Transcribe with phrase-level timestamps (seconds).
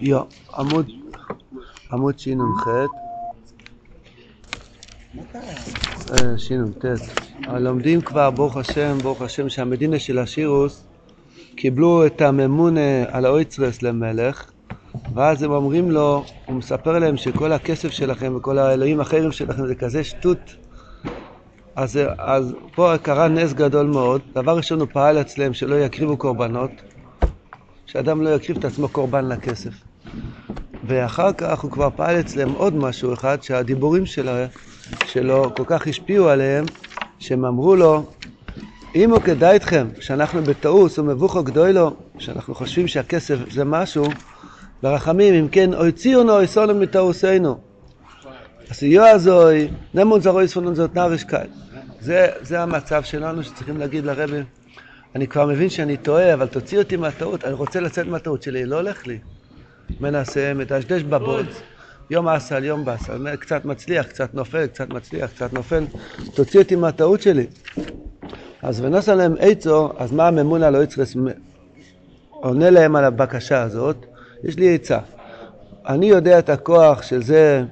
[0.00, 0.20] יו,
[0.56, 0.90] עמוד,
[1.92, 2.68] עמוד שנ"ח,
[6.12, 6.84] אה, שנ"ט.
[7.48, 10.84] לומדים כבר, ברוך השם, ברוך השם, שהמדינה של השירוס
[11.56, 14.50] קיבלו את הממונה על האויצרס למלך,
[15.14, 19.74] ואז הם אומרים לו, הוא מספר להם שכל הכסף שלכם וכל האלוהים האחרים שלכם זה
[19.74, 20.54] כזה שטות.
[21.76, 24.20] אז, אז פה קרה נס גדול מאוד.
[24.34, 26.70] דבר ראשון הוא פעל אצלם שלא יקריבו קורבנות,
[27.94, 29.70] שאדם לא יקריב את עצמו קורבן לכסף.
[30.86, 34.32] ואחר כך הוא כבר פעל אצלם עוד משהו אחד, שהדיבורים שלו,
[35.06, 36.64] שלו כל כך השפיעו עליהם,
[37.18, 38.06] שהם אמרו לו,
[38.94, 44.04] אם הוא כדאי אתכם שאנחנו בטעות ומבוכו גדולו, שאנחנו חושבים שהכסף זה משהו,
[44.82, 47.58] ברחמים, אם כן, אוי ציונו אוי סונם מטעוסינו.
[48.70, 51.46] הסיוע הזוי, נמון זרוי ספונון זאת נריש קל.
[52.40, 54.40] זה המצב שלנו שצריכים להגיד לרבי,
[55.14, 58.76] אני כבר מבין שאני טועה, אבל תוציא אותי מהטעות, אני רוצה לצאת מהטעות שלי, לא
[58.76, 59.18] הולך לי.
[60.00, 61.46] מנסה, מדשדש בבוץ,
[62.10, 65.84] יום אסל, יום באסל, קצת מצליח, קצת נופל, קצת מצליח, קצת נופל,
[66.34, 67.46] תוציא אותי מהטעות שלי.
[68.62, 71.16] אז ונוסע להם עצו, אז מה הממונה לא יצרס
[72.30, 74.06] עונה להם על הבקשה הזאת?
[74.44, 74.98] יש לי עצה.
[75.88, 77.64] אני יודע את הכוח שזה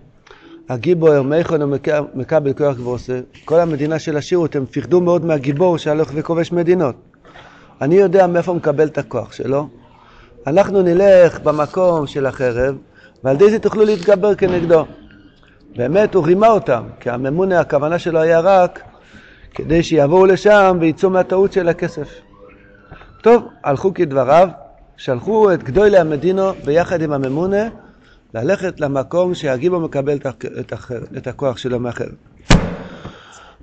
[0.68, 3.20] הגיבור מייכון ומקבל כוח גבורסה.
[3.44, 7.11] כל המדינה של השירות, הם פחדו מאוד מהגיבור שהלך וכובש מדינות.
[7.82, 9.68] אני יודע מאיפה הוא מקבל את הכוח שלו.
[10.46, 12.76] אנחנו נלך במקום של החרב,
[13.24, 14.86] ועל ידי זה תוכלו להתגבר כנגדו.
[15.76, 18.82] באמת הוא רימה אותם, כי הממונה, הכוונה שלו היה רק
[19.54, 22.08] כדי שיבואו לשם ויצאו מהטעות של הכסף.
[23.22, 24.48] טוב, הלכו כדבריו,
[24.96, 27.68] שלחו את גדולי המדינו ביחד עם הממונה
[28.34, 30.18] ללכת למקום שהגיבו מקבל
[31.16, 32.08] את, הכוח שלו מאחר.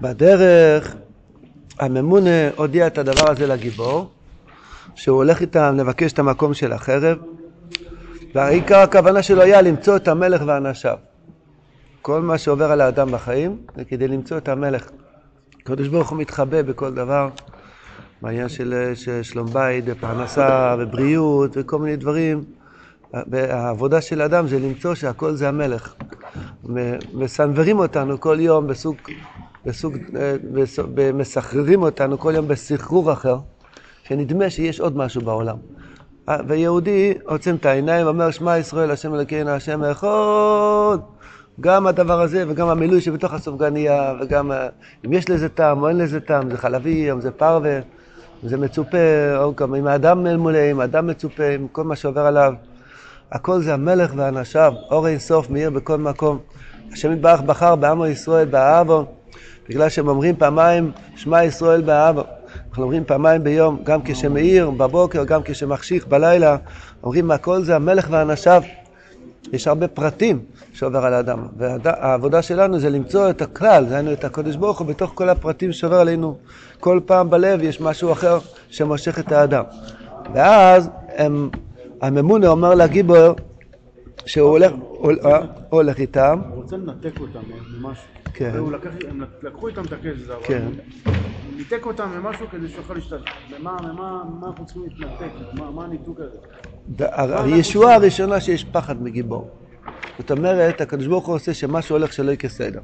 [0.02, 0.96] בדרך
[1.80, 4.10] הממונה הודיע את הדבר הזה לגיבור,
[4.96, 7.18] שהוא הולך איתם לבקש את המקום של החרב,
[8.36, 10.98] והעיקר הכוונה שלו היה למצוא את המלך ואנשיו.
[12.02, 14.90] כל מה שעובר על האדם בחיים זה כדי למצוא את המלך.
[15.62, 17.30] הקדוש ברוך הוא מתחבא בכל דבר,
[18.22, 22.44] בעניין של, של שלום בית ופרנסה ובריאות וכל מיני דברים.
[23.34, 25.94] העבודה של אדם זה למצוא שהכל זה המלך.
[27.14, 28.96] מסנוורים אותנו כל יום בסוג,
[29.66, 33.38] בסוג, אה, מסחררים אותנו כל יום בסחרור אחר,
[34.04, 35.58] שנדמה שיש עוד משהו בעולם.
[36.30, 40.98] אה, ויהודי עוצם את העיניים ואומר, שמע ישראל, השם אלוקינו, השם אחד.
[41.62, 44.68] גם הדבר הזה וגם המילוי שבתוך הסופגניה, וגם אה,
[45.06, 47.78] אם יש לזה טעם או אין לזה טעם, זה חלבי, אם זה פרווה,
[48.44, 48.98] אם זה מצופה,
[49.38, 52.54] או גם אם האדם מולא, אם האדם מצופה, עם כל מה שעובר עליו.
[53.32, 56.40] הכל זה המלך ואנשיו, אור אין סוף מאיר בכל מקום.
[56.92, 59.06] השם יתברך בחר בעמו ישראל באהבו,
[59.70, 62.24] בגלל שהם אומרים פעמיים שמע ישראל באהבו.
[62.70, 66.58] אנחנו אומרים פעמיים ביום, גם כשמאיר בבוקר, גם כשמחשיך בלילה,
[67.04, 68.64] אומרים הכל זה המלך ואנשיו.
[69.54, 70.40] יש הרבה פרטים
[70.74, 75.12] שעובר על האדם, והעבודה שלנו זה למצוא את הכלל, דהיינו את הקודש ברוך הוא בתוך
[75.16, 76.38] כל הפרטים שעובר עלינו.
[76.80, 78.40] כל פעם בלב יש משהו אחר
[78.70, 79.64] שמושך את האדם.
[80.34, 81.50] ואז הם
[82.02, 83.36] הממונה אומר לגיבור
[84.26, 84.72] שהוא הולך,
[85.26, 85.40] אה,
[85.70, 86.42] הולך איתם.
[86.50, 87.40] הוא רוצה לנתק אותם
[87.80, 88.19] ממשהו.
[88.34, 88.52] כן.
[89.10, 90.66] הם לקחו איתם את הכסף, אבל כן.
[90.66, 93.22] הוא ניתק אותם ממשהו כדי שיוכל להשתלט.
[93.60, 93.78] ממה
[94.48, 95.32] אנחנו צריכים להתנתק?
[95.54, 96.38] מה הניתוק הזה?
[97.44, 99.50] הישועה הראשונה שיש פחד מגיבור.
[100.18, 102.80] זאת אומרת, הקדוש ברוך הוא עושה שמשהו הולך שלא יהיה כסדר.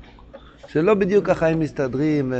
[0.68, 2.34] שלא בדיוק החיים מסתדרים,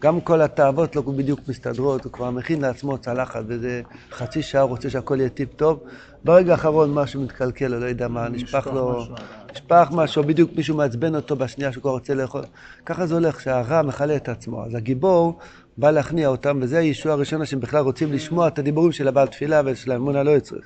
[0.00, 4.90] גם כל התאוות לא בדיוק מסתדרות, הוא כבר מכין לעצמו צלחת, וזה חצי שעה רוצה
[4.90, 5.80] שהכל יהיה טיפ טוב,
[6.24, 9.04] ברגע האחרון משהו מתקלקל, או לא יודע מה, נשפך לו,
[9.52, 12.42] נשפך משהו, בדיוק מישהו מעצבן אותו בשנייה שהוא כבר רוצה לאכול.
[12.86, 14.64] ככה זה הולך, שהרע מכלה את עצמו.
[14.64, 15.38] אז הגיבור
[15.76, 19.62] בא להכניע אותם, וזה הישוע הראשונה שהם בכלל רוצים לשמוע את הדיבורים של הבעל תפילה
[19.64, 20.64] ושל האמונה לא יצריך.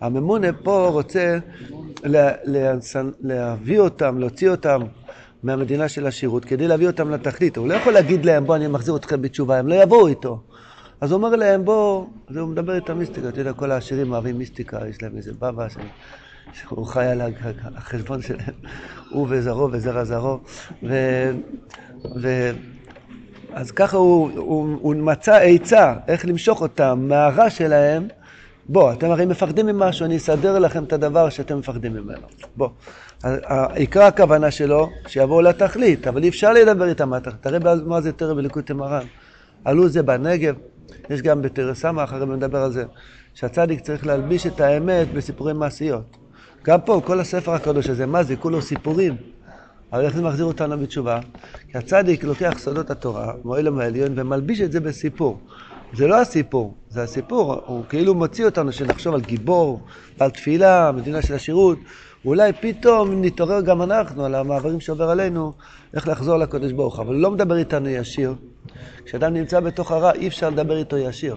[0.00, 1.38] הממונה פה רוצה
[2.04, 2.32] לה,
[3.20, 4.80] להביא אותם, להוציא אותם
[5.42, 7.56] מהמדינה של השירות כדי להביא אותם לתכלית.
[7.56, 10.42] הוא לא יכול להגיד להם, בוא אני מחזיר אתכם בתשובה, הם לא יבואו איתו.
[11.00, 14.38] אז הוא אומר להם, בוא, אז הוא מדבר איתם מיסטיקה, אתה יודע, כל העשירים אוהבים
[14.38, 15.66] מיסטיקה, יש להם איזה בבא
[16.52, 17.20] שהוא חי על
[17.76, 18.54] החשבון שלהם,
[19.12, 20.38] הוא וזרעו וזרע זרעו.
[20.82, 20.94] ו...
[22.22, 22.50] ו...
[23.52, 28.08] אז ככה הוא, הוא, הוא מצא עצה איך למשוך אותם מהרע שלהם.
[28.68, 32.26] בוא, אתם הרי מפחדים ממשהו, אני אסדר לכם את הדבר שאתם מפחדים ממנו.
[32.56, 32.68] בוא.
[33.74, 37.42] עיקר הכוונה שלו, שיבואו לתכלית, אבל אי אפשר לדבר איתם מה התכלית.
[37.42, 39.04] תראה מה זה תראה בליקוטי מרן.
[39.64, 40.54] עלו זה בנגב,
[41.10, 42.84] יש גם בתרא סמך, הרב מדבר על זה,
[43.34, 46.16] שהצדיק צריך להלביש את האמת בסיפורי מעשיות.
[46.64, 48.36] גם פה, כל הספר הקדוש הזה, מה זה?
[48.36, 49.16] כולו סיפורים.
[49.92, 51.20] אבל איך זה מחזיר אותנו בתשובה?
[51.72, 55.40] כי הצדיק לוקח סודות התורה, מועל העליון, ומלביש את זה בסיפור.
[55.92, 59.80] זה לא הסיפור, זה הסיפור, הוא כאילו מוציא אותנו שנחשוב על גיבור,
[60.18, 61.78] על תפילה, מדינה של השירות,
[62.24, 65.52] אולי פתאום נתעורר גם אנחנו על המעברים שעובר עלינו,
[65.94, 68.34] איך לחזור לקודש ברוך הוא, אבל הוא לא מדבר איתנו ישיר.
[69.04, 71.36] כשאדם נמצא בתוך הרע, אי אפשר לדבר איתו ישיר.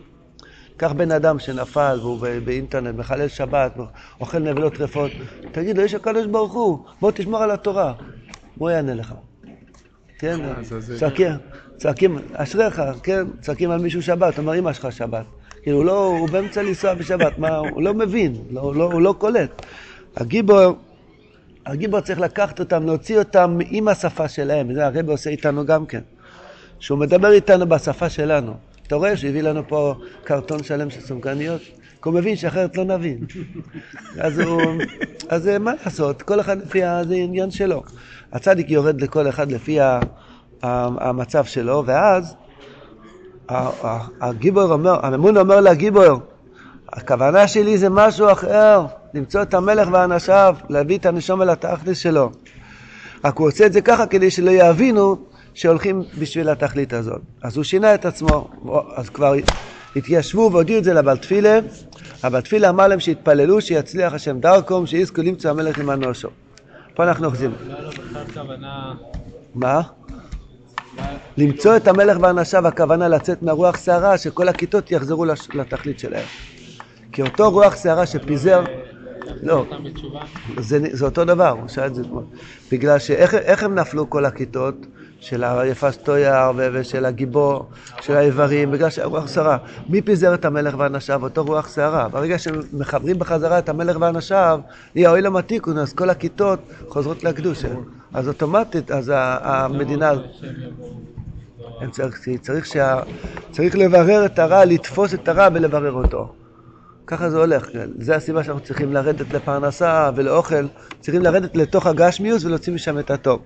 [0.77, 3.71] קח בן אדם שנפל והוא באינטרנט, מחלל שבת,
[4.19, 5.11] אוכל נבלות טרפות,
[5.51, 7.93] תגיד לו, יש הקדוש ברוך הוא, בוא תשמור על התורה.
[8.57, 9.13] הוא יענה לך.
[10.19, 10.39] כן,
[10.99, 11.31] צועקים,
[11.79, 15.25] צועקים, אשריך, כן, צועקים על מישהו שבת, אומר אמא שלך שבת.
[15.61, 19.65] כאילו, לא, הוא באמצע לנסוע בשבת, מה, הוא לא מבין, לא, לא, הוא לא קולט.
[20.15, 20.75] הגיבור,
[21.65, 26.01] הגיבור צריך לקחת אותם, להוציא אותם עם השפה שלהם, זה הרב עושה איתנו גם כן.
[26.79, 28.53] שהוא מדבר איתנו בשפה שלנו.
[28.87, 31.61] אתה רואה שהוא הביא לנו פה קרטון שלם של סומכניות?
[32.01, 33.25] כי הוא מבין שאחרת לא נבין.
[34.19, 34.61] אז הוא,
[35.29, 37.83] אז מה לעשות, כל אחד לפי זה עניין שלו.
[38.31, 39.79] הצדיק יורד לכל אחד לפי
[40.63, 42.35] המצב שלו, ואז
[44.21, 46.19] הגיבור אומר, הממון אומר לגיבור,
[46.93, 52.31] הכוונה שלי זה משהו אחר, למצוא את המלך ואנשיו, להביא את הנשום אל התכלס שלו.
[53.25, 55.15] רק הוא עושה את זה ככה כדי שלא יבינו
[55.53, 57.21] שהולכים בשביל התכלית הזאת.
[57.43, 58.49] אז הוא שינה את עצמו,
[58.95, 59.33] אז כבר
[59.95, 61.59] התיישבו והודיעו את זה לבל תפילה,
[62.23, 66.29] הבל תפילה אמר להם שיתפללו שיצליח השם דרכום, שיזכו למצוא המלך עם אנושו.
[66.95, 67.51] פה אנחנו אוחזים.
[69.55, 69.81] מה?
[71.37, 76.25] למצוא את המלך ואנשיו, הכוונה לצאת מהרוח סערה, שכל הכיתות יחזרו לתכלית שלהם.
[77.11, 78.63] כי אותו רוח סערה שפיזר...
[79.43, 79.65] לא,
[80.57, 82.23] זה, זה אותו דבר, הוא שאל את זה אתמול.
[82.71, 84.75] בגלל שאיך הם נפלו כל הכיתות?
[85.19, 87.69] של היפה סטויאר ושל הגיבור,
[88.01, 89.57] של האיברים, בגלל שהרוח סערה.
[89.89, 91.23] מי פיזר את המלך ואנשיו?
[91.23, 92.09] אותו רוח סערה.
[92.09, 94.59] ברגע שמחברים בחזרה את המלך ואנשיו,
[94.95, 97.69] נהיה אוי למתיקון, אז כל הכיתות חוזרות לקדושה.
[98.13, 100.11] אז אוטומטית, אז המדינה...
[101.91, 102.99] צריך, צריך, שה,
[103.51, 106.33] צריך לברר את הרע, לתפוס את הרע ולברר אותו.
[107.07, 107.67] ככה זה הולך.
[107.99, 110.65] זה הסיבה שאנחנו צריכים לרדת לפרנסה ולאוכל.
[110.99, 113.41] צריכים לרדת לתוך הגשמיוס ולהוציא משם את הטוב.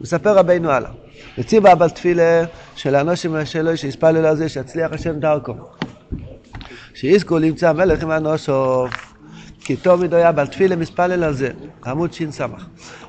[0.00, 0.90] מספר רבינו הלאה.
[1.38, 2.44] וציווה אבל תפילה
[2.76, 5.54] של האנושים שלו שיספלל על זה שיצליח השם דרכו.
[6.94, 8.86] שיזכו למצוא המלך עם האנושו.
[9.64, 11.50] כי טוב מדי היה בעל תפילה מספלל על זה.
[11.86, 12.40] עמוד ש"ס.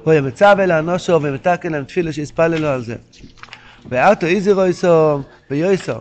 [0.03, 2.95] הוא ימצא לאנושו ומתקן להם תפילה שיספללו על זה.
[3.89, 5.21] וארתו איזירו איסו
[5.51, 5.93] ויועסו.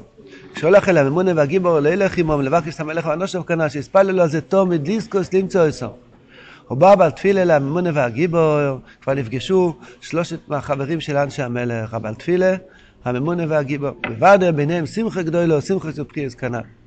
[0.55, 4.41] כשהולך אל הממונה והגיבור לא ילך עמם לבקש את המלך ואנושו כנראה שיספללו על זה
[4.41, 5.87] טוב מדליסקוס למצוא איסו.
[6.69, 8.59] הוא בא בעל תפילה לממונה והגיבור,
[9.03, 12.55] כבר נפגשו שלושת מהחברים של אנשי המלך, הבעל תפילה,
[13.05, 13.91] הממונה והגיבור.
[14.11, 16.82] ובאדר ביניהם שמחה גדולו, שמחה סופחיאס כנ"ל.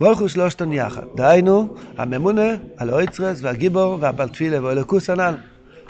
[0.00, 1.02] והולכו שלושתן יחד.
[1.14, 5.34] דהיינו, הממונה, הלאויצרס והגיבור והבעל תפילה ואלוקוס הנ"ל.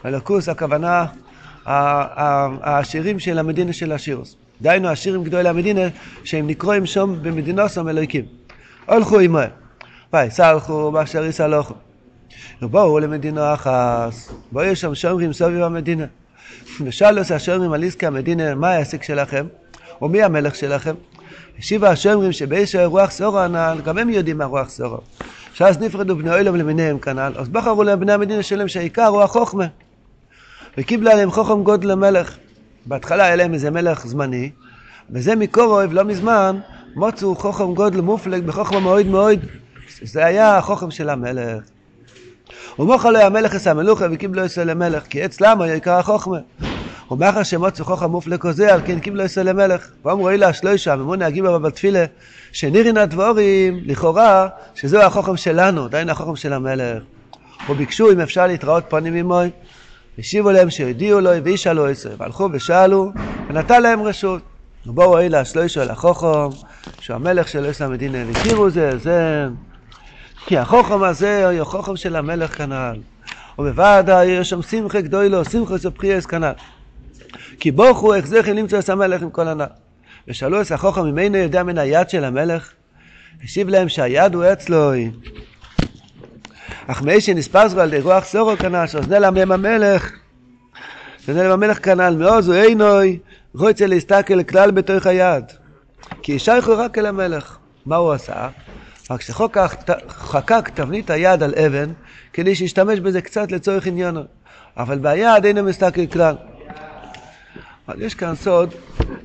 [0.05, 1.06] אלוקוס הכוונה
[1.67, 4.37] העשירים של המדינה של השירוס.
[4.62, 5.81] דהיינו השירים גדולי המדינה
[6.25, 8.25] שהם נקרואים שום במדינוסום אלוהיקים.
[8.87, 9.50] הולכו עמהם.
[10.12, 11.75] ויי, סלחו באשר יסלחו.
[12.62, 14.12] ובואו למדינה אחת,
[14.53, 16.05] בואו שם שומרים סביב המדינה.
[16.81, 19.47] ושאלו את השומרים על עסקי המדינה, מה העסק שלכם?
[20.00, 20.94] או מי המלך שלכם?
[21.58, 24.99] השיבה השומרים שבאיש רוח סורו הנ"ל, גם הם יודעים מה רוח סורו.
[25.53, 29.67] שאז נפרדו בני אוילום למיניהם כנ"ל, אז בחרו להם בני המדינה שלהם שהעיקר הוא החוכמה.
[30.79, 32.37] וקיבלה עליהם חוכם גודל למלך.
[32.87, 34.50] בהתחלה היה להם איזה מלך זמני,
[35.11, 36.61] וזה מקור אוהב לא מזמן,
[36.97, 39.47] מוצאו חוכם גודל מופלג בחוכמה מאוד מאוד.
[40.03, 41.62] זה היה החוכם של המלך.
[42.79, 46.39] ומוכל לו המלך עשה מלוכה וקיבלו עשה למלך, כי עץ למה יקרא החוכמה.
[47.10, 49.89] ומאחר שמוצא חוכם מופלג כזה, על כן קיבלו עשה למלך.
[50.05, 52.05] ואמרו אלה השלושה, ממונה הגיבה בתפילה,
[52.53, 57.03] שנירין הדבורים, לכאורה, שזהו החוכם שלנו, דהיינו החוכם של המלך.
[57.69, 59.51] וביקשו אם אפשר להתראות פנים עמוי.
[60.19, 63.10] השיבו להם שהודיעו לו וישאלו עשר, והלכו ושאלו,
[63.51, 64.43] ונתן להם רשות.
[64.86, 66.48] ובואו אלה השלושה אל החוכם,
[67.01, 69.46] שהוא המלך של עשר המדינה, והכירו זה, זה
[70.46, 72.96] כי החוכם הזה הוא החוכם של המלך כנ"ל.
[73.58, 76.53] ובוודאי יש שם שמחה גדולו, שמחה סופחייס כנ"ל.
[77.60, 79.65] כי בוכו החזכי למצוא את המלך עם כל הנ"ל.
[80.29, 82.72] ושאלו את החוכם ממנו יודע מן היד של המלך?
[83.44, 84.93] השיב להם שהיד הוא אצלו.
[86.86, 90.13] אך מי שנספסו על ידי רוח סורו כנ"ל, שאוזנה להם המלך,
[91.25, 93.19] שאוזנה להם המלך כנ"ל, מעוז הוא עינוי,
[93.55, 95.44] רוצה להסתכל כלל בתוך היד.
[96.22, 97.56] כי ישייכו רק אל המלך.
[97.86, 98.48] מה הוא עשה?
[99.10, 101.93] רק שחקק תבנית היד על אבן,
[102.32, 104.22] כדי שישתמש בזה קצת לצורך עניינו.
[104.77, 106.34] אבל ביד אינו מסתכל כלל.
[107.88, 108.74] אבל יש כאן סוד,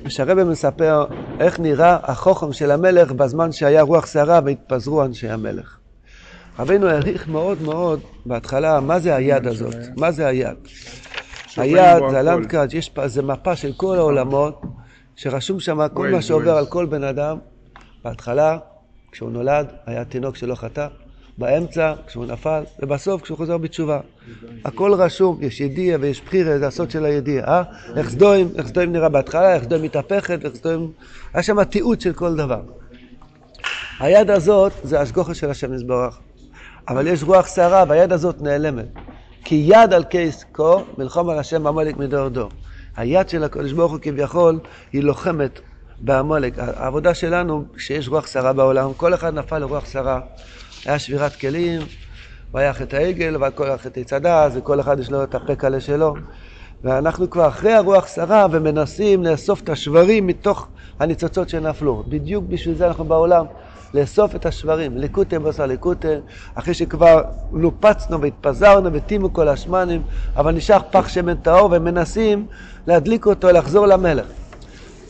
[0.08, 1.04] שהרבא מספר
[1.40, 5.78] איך נראה החוכם של המלך בזמן שהיה רוח סערה והתפזרו אנשי המלך.
[6.58, 10.56] רבינו העריך מאוד מאוד בהתחלה מה זה היד הזאת, מה זה היד.
[11.56, 14.62] היד זה הלנדקאץ', יש איזה מפה של כל העולמות,
[15.16, 17.38] שרשום שם כל מה שעובר על כל בן אדם,
[18.04, 18.58] בהתחלה,
[19.12, 20.86] כשהוא נולד, היה תינוק שלא חטא,
[21.38, 24.00] באמצע, כשהוא נפל, ובסוף, כשהוא חוזר בתשובה.
[24.64, 27.62] הכל רשום, יש ידיעה ויש בחירה, זה הסוד של הידיעה, אה?
[27.96, 30.92] איך סדוים, איך סדוים נראה בהתחלה, איך סדוים מתהפכת, איך סדוים...
[31.34, 32.60] היה שם תיעוד של כל דבר.
[34.00, 36.18] היד הזאת זה השגוחה של השם יזברך.
[36.88, 38.86] אבל יש רוח סערה והיד הזאת נעלמת.
[39.44, 42.50] כי יד על קייס כה, מלחום על השם עמלק מדור דור.
[42.96, 44.58] היד של הקדוש ברוך הוא כביכול,
[44.92, 45.60] היא לוחמת
[46.00, 46.58] בעמלק.
[46.58, 50.20] העבודה שלנו, כשיש רוח סערה בעולם, כל אחד נפל לרוח סערה.
[50.86, 51.82] היה שבירת כלים,
[52.54, 56.14] והיה חטא העגל, וכל החטא צדה, וכל אחד יש לו את הפקלה שלו.
[56.84, 60.68] ואנחנו כבר אחרי הרוח סערה ומנסים לאסוף את השברים מתוך
[61.00, 62.04] הניצוצות שנפלו.
[62.08, 63.46] בדיוק בשביל זה אנחנו בעולם.
[63.94, 66.08] לאסוף את השברים, ליקוטה בשר ליקוטה,
[66.54, 67.22] אחרי שכבר
[67.52, 70.02] נופצנו והתפזרנו וטימו כל השמנים,
[70.36, 72.46] אבל נשאר פח שמן טהור ומנסים
[72.86, 74.26] להדליק אותו, לחזור למלך.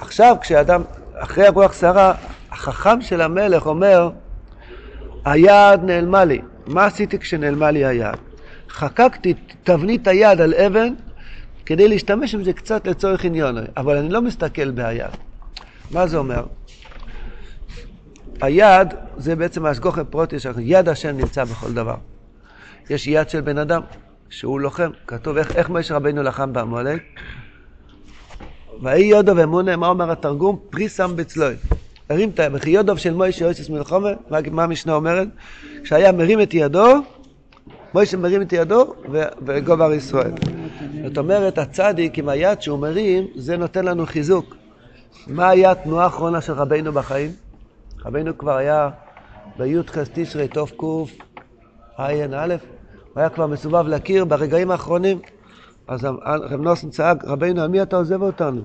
[0.00, 0.82] עכשיו כשאדם,
[1.14, 2.14] אחרי הרוח סערה,
[2.50, 4.10] החכם של המלך אומר,
[5.24, 6.40] היד נעלמה לי.
[6.66, 8.14] מה עשיתי כשנעלמה לי היד?
[8.70, 10.94] חקקתי תבנית היד על אבן
[11.66, 15.10] כדי להשתמש עם זה קצת לצורך עניון, אבל אני לא מסתכל ביד.
[15.90, 16.44] מה זה אומר?
[18.40, 21.96] היד זה בעצם השגוחי פרוטיס, יד השם נמצא בכל דבר.
[22.90, 23.82] יש יד של בן אדם
[24.30, 27.02] שהוא לוחם, כתוב איך, איך משה רבינו לחם בעמלק.
[28.82, 30.58] ויהי יודו ואמונה, מה אומר התרגום?
[30.70, 31.54] פרי שם בצלוי.
[32.12, 34.08] הרים את היד, וכי יודו של מוישה יוסס מלחומה,
[34.50, 35.28] מה, המשנה אומרת?
[35.84, 36.94] כשהיה מרים את ידו,
[37.94, 38.94] מוישה מרים את ידו
[39.46, 40.32] וגובר ישראל.
[41.04, 44.56] זאת אומרת, הצדיק עם היד שהוא מרים, זה נותן לנו חיזוק.
[45.26, 47.30] מה היה התנועה האחרונה של רבינו בחיים?
[48.04, 48.90] רבינו כבר היה
[49.58, 52.12] בי"ח תשרי תקע"א,
[53.14, 55.18] הוא היה כבר מסובב לקיר ברגעים האחרונים.
[55.88, 58.60] אז רב נוסן צעק, רבינו, על מי אתה עוזב אותנו?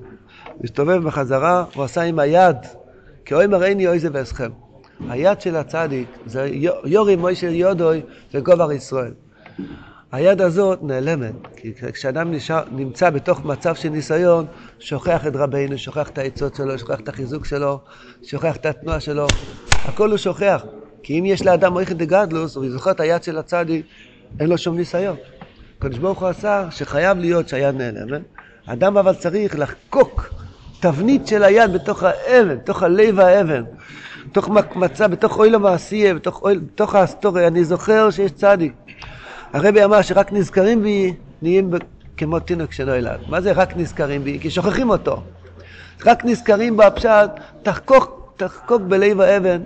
[0.53, 2.57] הוא הסתובב בחזרה, הוא עשה עם היד,
[3.27, 4.49] כי אוי מראיני אוי זה ואסכם.
[5.09, 6.49] היד של הצדיק זה
[6.85, 8.01] יורי מוישה יודוי
[8.33, 9.11] וגובר ישראל.
[10.11, 14.45] היד הזאת נעלמת, כי כשאדם נשאר, נמצא בתוך מצב של ניסיון,
[14.79, 17.79] שוכח את רבינו, שוכח את העצות שלו, שוכח את החיזוק שלו,
[18.23, 19.27] שוכח את התנועה שלו,
[19.71, 20.65] הכל הוא שוכח.
[21.03, 23.85] כי אם יש לאדם מויכת דגדלוס, הוא זוכר את היד של הצדיק,
[24.39, 25.15] אין לו שום ניסיון.
[25.77, 28.21] הקדוש ברוך הוא עשה שחייב להיות שהיד נעלמת.
[28.65, 30.29] אדם אבל צריך לחקוק
[30.79, 33.63] תבנית של היד בתוך האבן, בתוך הלב האבן,
[34.29, 37.47] בתוך מצב, בתוך אוי למעשייה, בתוך, בתוך האסטוריה.
[37.47, 38.73] אני זוכר שיש צדיק.
[39.53, 41.71] הרבי אמר שרק נזכרים בי נהיים
[42.17, 43.19] כמו תינוק שלא ילד.
[43.27, 44.39] מה זה רק נזכרים בי?
[44.41, 45.21] כי שוכחים אותו.
[46.05, 47.29] רק נזכרים בפשט,
[47.63, 49.61] תחקוק, תחקוק בלב האבן.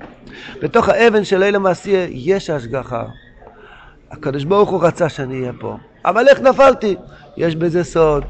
[0.62, 3.04] בתוך האבן של לילה מעשייה יש השגחה.
[4.12, 5.78] הקדוש ברוך הוא רצה שאני אהיה פה.
[6.06, 6.96] אבל איך נפלתי?
[7.38, 8.24] יש בזה סוד.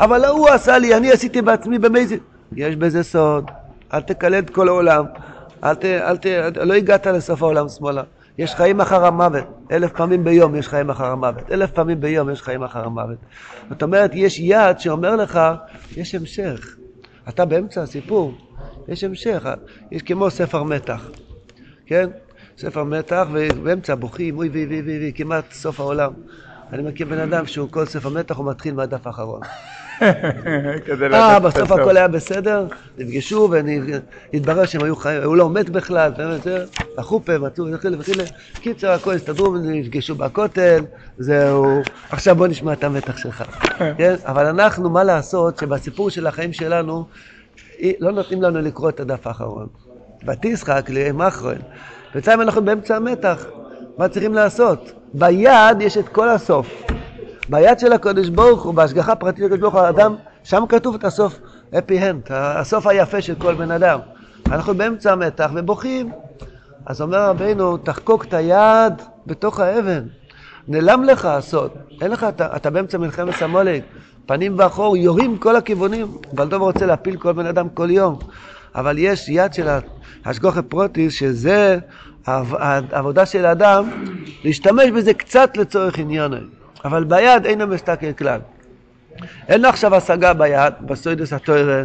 [0.00, 2.20] אבל הוא עשה לי, אני עשיתי בעצמי במזיד.
[2.56, 3.50] יש בזה סוד.
[3.94, 5.04] אל תקלד כל העולם.
[5.64, 6.26] אל ת, אל ת,
[6.56, 8.02] לא הגעת לסוף העולם שמאלה.
[8.38, 9.44] יש חיים אחר המוות.
[9.72, 11.52] אלף פעמים ביום יש חיים אחר המוות.
[11.52, 13.18] אלף פעמים ביום יש חיים אחר המוות.
[13.70, 15.40] זאת אומרת, יש יד שאומר לך,
[15.96, 16.76] יש המשך.
[17.28, 18.34] אתה באמצע הסיפור,
[18.88, 19.48] יש המשך.
[19.90, 21.08] יש כמו ספר מתח,
[21.86, 22.10] כן?
[22.58, 26.12] ספר מתח, ובאמצע בוכים, אוי וי וי וי וי, כמעט סוף העולם.
[26.72, 29.40] אני מכיר בן אדם שהוא כל ספר מתח, הוא מתחיל מהדף האחרון.
[31.12, 32.66] אה, בסוף הכל היה בסדר,
[32.98, 33.50] נפגשו
[34.32, 36.12] והתברר שהם היו חיים, הוא לא מת בכלל,
[36.98, 38.24] החופה, מצאו וכולי וכולי.
[38.60, 40.84] קיצר, הכל הסתדרו ונפגשו בכותל,
[41.18, 41.80] זהו,
[42.10, 43.44] עכשיו בוא נשמע את המתח שלך.
[43.98, 44.14] כן?
[44.24, 47.04] אבל אנחנו, מה לעשות, שבסיפור של החיים שלנו,
[48.00, 49.66] לא נותנים לנו לקרוא את הדף האחרון.
[50.26, 51.58] ותשחק למאחרון.
[52.14, 53.46] בינתיים אנחנו באמצע המתח,
[53.98, 54.92] מה צריכים לעשות?
[55.14, 56.89] ביד יש את כל הסוף.
[57.50, 60.14] ביד של הקודש ברוך הוא, בהשגחה פרטית של הקודש ברוך הוא, האדם,
[60.44, 61.40] שם כתוב את הסוף,
[61.78, 63.98] אפי הנט, הסוף היפה של כל בן אדם.
[64.46, 66.12] אנחנו באמצע המתח ובוכים.
[66.86, 68.92] אז אומר רבינו, תחקוק את היד
[69.26, 70.02] בתוך האבן.
[70.68, 71.70] נעלם לך הסוד.
[72.00, 73.82] אין לך, אתה, אתה באמצע מלחמת המולק,
[74.26, 76.06] פנים ואחור, יורים כל הכיוונים.
[76.32, 78.18] בלדוב רוצה להפיל כל בן אדם כל יום.
[78.74, 79.68] אבל יש יד של
[80.24, 81.78] השגוחי פרוטיס, שזה
[82.26, 83.90] העבודה של האדם,
[84.44, 86.59] להשתמש בזה קצת לצורך עניון.
[86.84, 88.40] אבל ביד אינו מסתכל כלל.
[89.48, 91.82] אין לו עכשיו השגה ביד, בסוידוס התוירה,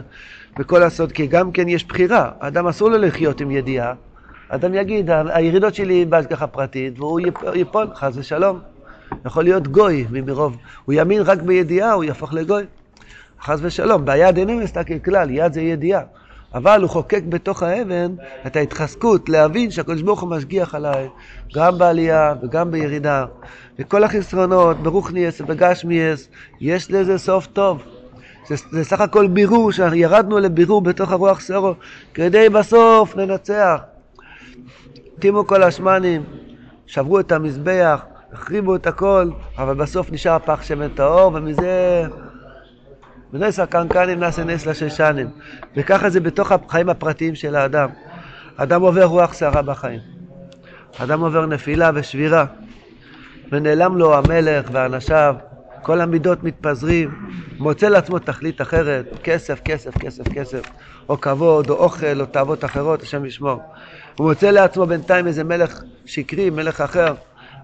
[0.58, 2.32] בכל הסוד, כי גם כן יש בחירה.
[2.40, 3.94] אדם אסור לו לחיות עם ידיעה.
[4.50, 7.20] אדם יגיד, הירידות שלי בהשגחה פרטית, והוא
[7.54, 8.60] ייפול, חס ושלום.
[9.26, 12.64] יכול להיות גוי מרוב, הוא יאמין רק בידיעה, הוא יהפוך לגוי.
[13.42, 16.02] חס ושלום, ביד אינו מסתכל כלל, יד זה ידיעה.
[16.56, 18.16] אבל הוא חוקק בתוך האבן
[18.48, 21.08] את ההתחזקות, להבין שהקדוש ברוך הוא משגיח עליי,
[21.56, 23.26] גם בעלייה וגם בירידה.
[23.80, 26.30] וכל החסרונות, ברוך ברוכניאס ובגשמיאס,
[26.62, 27.84] יש לזה סוף טוב.
[28.48, 31.74] זה, זה סך הכל בירור, שירדנו לבירור בתוך הרוח סרו,
[32.14, 33.80] כדי בסוף לנצח.
[35.20, 36.24] טימו כל השמנים,
[36.86, 38.02] שברו את המזבח,
[38.34, 42.06] החריבו את הכל, אבל בסוף נשאר פח שמן טהור, ומזה...
[43.34, 45.28] ונס הקנקנים נעשה נס לששנים.
[45.78, 47.90] וככה זה בתוך החיים הפרטיים של האדם.
[48.58, 50.00] אדם עובר רוח סערה בחיים.
[50.98, 52.46] אדם עובר נפילה ושבירה,
[53.52, 55.36] ונעלם לו המלך ואנשיו,
[55.82, 57.30] כל המידות מתפזרים,
[57.60, 60.62] מוצא לעצמו תכלית אחרת, כסף, כסף, כסף, כסף,
[61.10, 63.62] או כבוד, או אוכל, או תאוות אחרות, השם ישמור.
[64.16, 67.14] הוא מוצא לעצמו בינתיים איזה מלך שקרי, מלך אחר,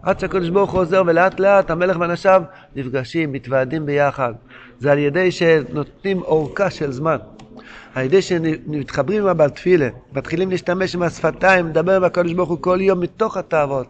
[0.03, 2.44] עד שהקדוש ברוך הוא עוזר, ולאט לאט המלך ואנשיו
[2.75, 4.34] נפגשים, מתוועדים ביחד.
[4.82, 7.18] זה על ידי שנותנים אורכה של זמן.
[7.96, 12.58] על ידי שמתחברים עם הבעל תפילה, מתחילים להשתמש עם השפתיים, לדבר עם הקדוש ברוך הוא
[12.62, 13.88] כל יום מתוך התאוות,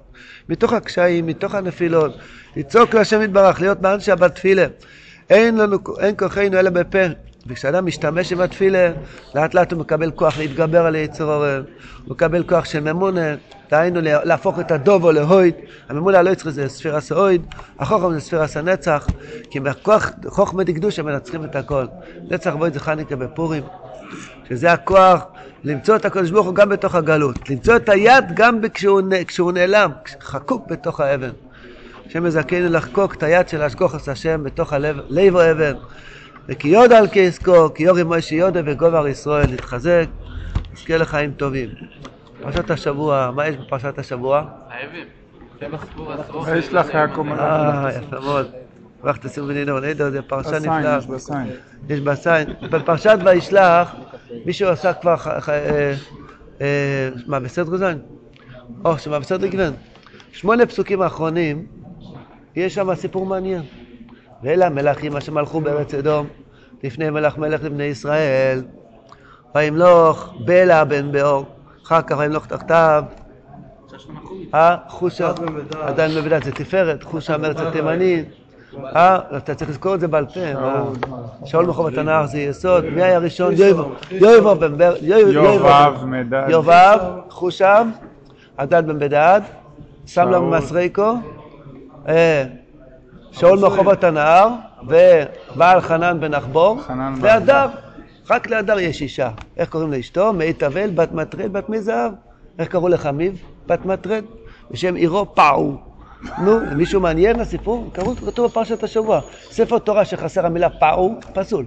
[0.49, 2.11] מתוך הקשיים, מתוך הנפילות,
[2.55, 4.65] לצעוק להשם יתברך, להיות באנשי הבעל תפילה.
[5.29, 5.59] אין
[5.99, 7.30] אין כוחנו אלא בפה.
[7.47, 8.91] וכשאדם משתמש עם התפילה,
[9.35, 11.61] לאט לאט הוא מקבל כוח להתגבר על יצר אורן,
[12.05, 13.35] הוא מקבל כוח של ממונה,
[13.71, 15.53] דהיינו להפוך את הדובו להויד,
[15.89, 17.41] הממונה הלא יצר זה ספירה סאויד,
[17.79, 19.07] החוכם זה ספירה סנצח,
[19.51, 21.85] כי בכוח חוכמה דקדושה מנצחים את הכל.
[22.31, 23.63] נצח ואויד זה חניקה בפורים,
[24.49, 25.23] שזה הכוח
[25.63, 29.91] למצוא את הקדוש ברוך הוא גם בתוך הגלות, למצוא את היד גם כשהוא, כשהוא נעלם,
[30.21, 31.29] חקוק בתוך האבן.
[32.07, 35.73] השם מזכנו לחקוק את היד של אשכוחס השם בתוך הלב, לב האבן.
[36.47, 40.05] וכי יודע על כעסקו, כי יורי מוישי יודע וגובר ישראל, להתחזק,
[40.73, 41.69] נזכה לחיים טובים.
[42.41, 44.43] פרשת השבוע, מה יש בפרשת השבוע?
[44.69, 45.05] חייבים.
[46.57, 48.51] יש לך יעקב אה, יפה מאוד.
[49.03, 50.97] ברח תשימו בנינו, נהדר, זה פרשה נפלאה.
[50.97, 51.49] יש בסיין.
[51.89, 52.47] יש בסיין.
[52.71, 53.95] בפרשת וישלח,
[54.45, 55.93] מישהו עשה כבר, אה,
[56.61, 57.97] אה, מה, בסדר גוזן?
[58.85, 59.73] או, שמה, בסדר גוון.
[60.31, 61.65] שמונה פסוקים האחרונים,
[62.55, 63.61] יש שם סיפור מעניין.
[64.43, 66.27] ואלה המלכים אשר מלכו בארץ אדום,
[66.83, 68.63] לפני מלך מלך לבני ישראל.
[69.55, 71.45] וימלוך בלע בן באור,
[71.85, 73.03] אחר כך וימלוך תחתיו.
[74.53, 75.31] אה, חושה,
[75.81, 78.23] עדיין לא בדעת, זה תפארת, חושה מרץ התימני.
[78.95, 80.39] אה, אתה צריך לזכור את זה בעל פה?
[81.45, 83.53] שאול מחובת הנהר זה יסוד, מי היה ראשון?
[84.11, 86.45] יויבו בן בר, יובב מדד.
[86.49, 86.99] יובב,
[87.29, 87.85] חושב,
[88.57, 89.41] עדד בן בדד,
[90.07, 90.57] סמלה שאול.
[90.57, 91.13] מסריקו,
[92.07, 92.43] אה,
[93.31, 94.49] שאול מחובות הנהר,
[94.83, 96.75] ובעל חנן בן בן
[97.21, 97.65] והדר,
[98.29, 99.29] רק להדר יש אישה.
[99.57, 100.33] איך קוראים לאשתו?
[100.33, 102.11] מאי תבל, בת מטרד, בת מי זהב.
[102.59, 103.41] איך קראו לחמיב?
[103.67, 104.23] בת מטרד,
[104.71, 105.75] בשם עירו פאו.
[106.37, 107.89] נו, מישהו מעניין הסיפור?
[107.93, 109.19] קראו, כתוב בפרשת השבוע.
[109.51, 111.65] ספר תורה שחסר המילה פאו, פסול.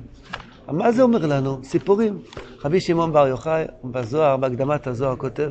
[0.69, 1.59] מה זה אומר לנו?
[1.63, 2.19] סיפורים.
[2.65, 5.51] רבי שמעון בר יוחאי, בזוהר, בהקדמת הזוהר, כותב,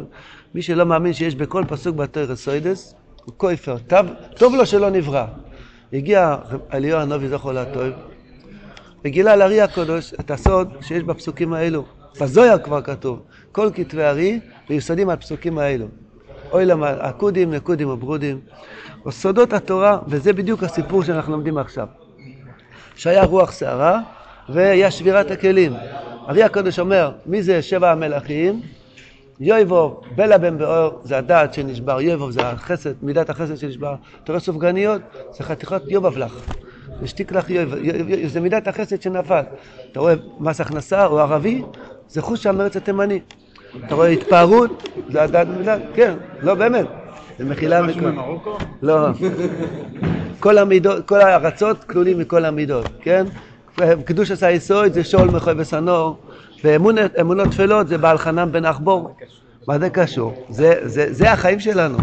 [0.55, 2.95] מי שלא מאמין שיש בכל פסוק בתוירס סוידס,
[3.25, 3.75] הוא כויפר.
[4.37, 5.25] טוב לו שלא נברא.
[5.93, 6.35] הגיע
[6.73, 7.83] אליהו הנובי זכרו לטוב,
[9.05, 11.85] וגילה לארי הקדוש את הסוד שיש בפסוקים האלו.
[12.21, 15.85] בזויר כבר כתוב, כל כתבי ארי מיוסדים על פסוקים האלו.
[16.51, 18.39] אוי למה, עקודים, נקודים וברודים.
[19.09, 21.87] סודות התורה, וזה בדיוק הסיפור שאנחנו לומדים עכשיו.
[22.95, 23.99] שהיה רוח סערה
[24.49, 25.73] והיה שבירת הכלים.
[26.29, 28.61] ארי הקדוש אומר, מי זה שבע המלכים?
[29.39, 33.95] יויבוב, בלה בן באור, זה הדעת שנשבר, יויבוב זה החסד, מידת החסד שנשבר.
[34.23, 35.01] אתה רואה סופגניות?
[35.31, 36.33] זה חתיכות יובב לך.
[37.01, 39.41] זה שתיק לך יויבוב, יו- זה מידת החסד שנפל.
[39.91, 41.61] אתה רואה מס הכנסה או ערבי?
[42.09, 43.19] זה חוש המרץ התימני.
[43.85, 44.89] אתה רואה התפארות?
[45.09, 46.85] זה הדעת מידת, כן, לא באמת.
[47.39, 48.11] זה מחילה מכל.
[48.81, 49.07] לא.
[50.39, 53.25] כל המידות, כל הארצות כלולים מכל המידות, כן?
[54.05, 56.17] קדוש עשה יסוד זה שאול מחוי ושנור,
[56.63, 59.15] ואמונות טפלות זה בעל חנן בן אחבור.
[59.67, 60.45] מה זה קשור?
[60.49, 61.97] זה, זה, זה החיים שלנו.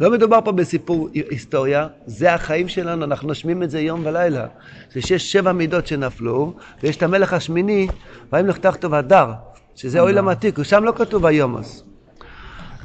[0.00, 4.46] לא מדובר פה בסיפור היסטוריה, זה החיים שלנו, אנחנו נושמים את זה יום ולילה.
[4.92, 7.88] זה שיש שבע מידות שנפלו, ויש את המלך השמיני,
[8.32, 9.32] ויהי לך תחתו הדר,
[9.74, 11.84] שזה אוי למתיק, ושם לא כתוב היומוס.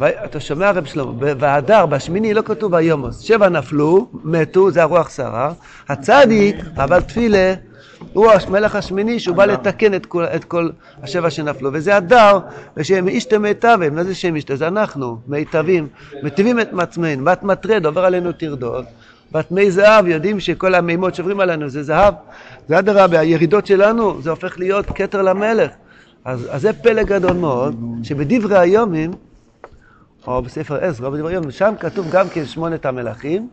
[0.01, 3.19] אתה שומע רב שלמה, ב- והדר, בשמיני לא כתוב היומוס.
[3.19, 5.53] שבע נפלו, מתו, זה הרוח שרה.
[5.89, 7.53] הצדיק, אבל תפילה,
[8.13, 10.69] הוא המלך השמיני שהוא בא לתקן את כל, את כל
[11.03, 11.69] השבע שנפלו.
[11.73, 12.39] וזה הדר,
[12.77, 13.95] ושהם אישתם מיטבים.
[13.95, 14.55] מה זה שהם אישתם?
[14.55, 15.87] זה אנחנו, מיטבים.
[16.23, 17.25] מטיבים את מעצמנו.
[17.25, 18.85] בת מטרד, עובר עלינו טרדות.
[19.31, 22.13] בת מי זהב, יודעים שכל המימות שעוברים עלינו זה זהב.
[22.67, 25.71] זה אדרבה, הירידות שלנו, זה הופך להיות כתר למלך.
[26.25, 29.11] אז, אז זה פלא גדול מאוד, שבדברי היומים,
[30.27, 33.47] או בספר עזרא, בדברי יום, שם כתוב גם כן שמונת המלכים,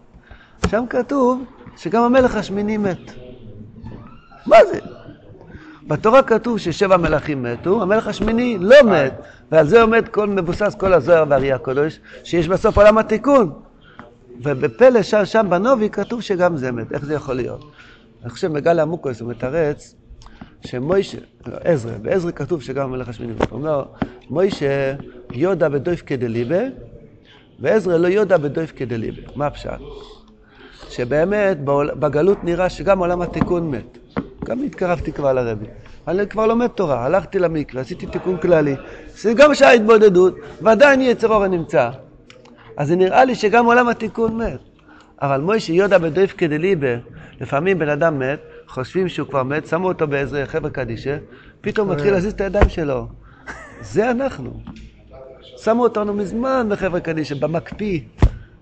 [0.71, 1.45] שם כתוב
[1.77, 3.30] שגם המלך השמיני מת.
[4.47, 4.79] מה זה?
[5.87, 9.13] בתורה כתוב ששבע מלכים מתו, המלך השמיני לא מת,
[9.53, 13.53] ועל זה עומד כל, מבוסס כל הזוהר והארי הקדוש, שיש בסוף עולם התיקון.
[14.43, 17.65] ובפלא שם, שם בנובי כתוב שגם זה מת, איך זה יכול להיות?
[18.23, 19.95] אני חושב מגל עמוקוס הוא מתרץ
[20.67, 23.85] שמוישה, עזרא, בעזרא כתוב שגם המלך השמיני, הוא אומר,
[24.31, 24.95] מוישה
[25.33, 26.61] יודע בדויף כדליבה,
[27.61, 29.23] ועזרא לא יודע בדויף כדליבה.
[29.37, 29.71] מה הפשט?
[30.89, 31.59] שבאמת
[31.99, 33.99] בגלות נראה שגם עולם התיקון מת.
[34.51, 35.67] גם התקרבתי כבר לרבי.
[36.09, 38.77] אני כבר לומד תורה, הלכתי למקרה, עשיתי תיקון כללי.
[39.15, 41.91] זה גם שעה התבודדות, ועדיין יצר אור הנמצא.
[42.77, 44.61] אז זה נראה לי שגם עולם התיקון מת.
[45.23, 46.95] אבל מוישה יודע בדויף כדליבה,
[47.41, 51.17] לפעמים בן אדם מת, חושבים שהוא כבר מת, שמו אותו באיזה חבר'ה קדישה,
[51.61, 53.07] פתאום מתחיל להזיז את הידיים שלו.
[53.81, 54.61] זה אנחנו.
[55.57, 58.01] שמו אותנו מזמן בחבר'ה קדישה, במקפיא.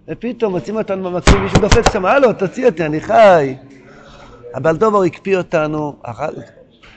[0.08, 3.54] ופתאום מוצאים אותנו במקפיא, מישהו דופק שם, הלו, תוציא אותי, אני חי.
[4.54, 5.96] הבלדובר הקפיא אותנו,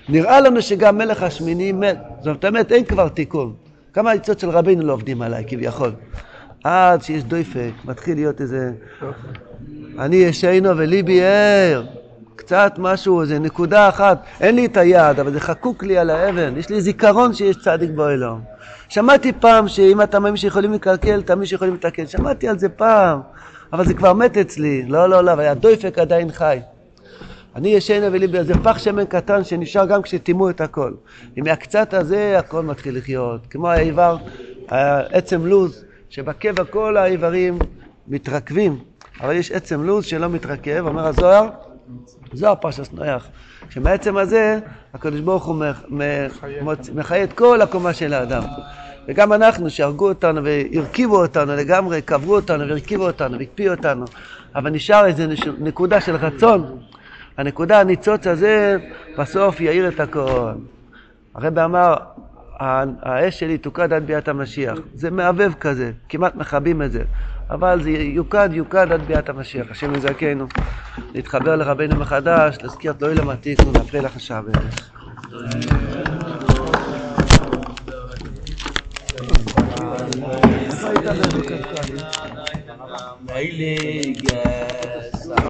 [0.10, 1.98] נראה לנו שגם מלך השמיני מת.
[2.22, 3.54] זאת אומרת, אין כבר תיקון.
[3.94, 5.92] כמה עצות של רבינו לא עובדים עליי, כביכול.
[6.64, 8.72] עד שיש דויפק, מתחיל להיות איזה...
[10.00, 11.84] אני ישנו וליבי ער.
[12.36, 14.24] קצת משהו, איזה נקודה אחת.
[14.42, 16.58] אין לי את היד, אבל זה חקוק לי על האבן.
[16.58, 18.42] יש לי זיכרון שיש צדיק באלוהים.
[18.90, 22.08] שמעתי פעם שאם אתה מאמין שיכולים לקלקל, תאמין שיכולים לתקן.
[22.08, 23.20] שמעתי על זה פעם,
[23.74, 24.86] אבל זה כבר מת אצלי.
[24.88, 26.60] לא, לא, לא, והדויפק עדיין חי.
[27.56, 30.94] אני ישנה וליבי, זה פח שמן קטן שנשאר גם כשטימאו את הכל.
[31.38, 33.48] ומהקצת הזה הכל מתחיל לחיות.
[33.50, 34.18] כמו האיבר,
[35.12, 37.58] עצם לוז, שבקבע כל האיברים
[38.08, 38.80] מתרכבים,
[39.22, 41.50] אבל יש עצם לוז שלא מתרכב, אומר הזוהר,
[42.34, 43.28] זוהר פרשס נויח,
[43.70, 44.60] שמעצם הזה
[44.94, 45.56] הקדוש ברוך הוא
[46.94, 48.44] מחיה את כל הקומה של האדם.
[49.08, 54.06] וגם אנחנו, שהרגו אותנו והרכיבו אותנו לגמרי, קברו אותנו והרכיבו אותנו והקפיאו אותנו,
[54.56, 55.24] אבל נשאר איזו
[55.60, 56.80] נקודה של רצון.
[57.38, 58.78] הנקודה הניצוץ הזה
[59.18, 60.52] בסוף יאיר את הכל.
[61.36, 61.96] הרב אמר,
[62.60, 64.78] האש שלי תוקד עד ביאת המשיח.
[64.96, 67.04] זה מהבהב כזה, כמעט מכבים את זה.
[67.50, 69.72] אבל זה יוקד, יוקד עד ביאת המשיח.
[69.72, 70.48] השם יזכנו
[71.14, 74.92] להתחבר לרבנו מחדש, להזכיר את לא ילם עתיק ונפריע לך שעה בערך.
[83.28, 84.42] Heilige